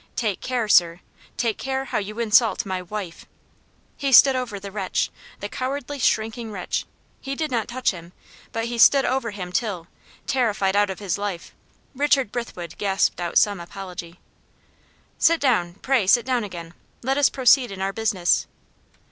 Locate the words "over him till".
9.05-9.85